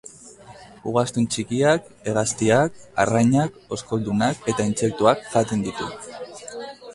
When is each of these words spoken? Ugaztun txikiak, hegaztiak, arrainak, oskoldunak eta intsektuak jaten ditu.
Ugaztun 0.91 1.27
txikiak, 1.35 1.91
hegaztiak, 2.11 2.79
arrainak, 3.03 3.59
oskoldunak 3.77 4.49
eta 4.55 4.67
intsektuak 4.71 5.23
jaten 5.37 5.63
ditu. 5.69 5.93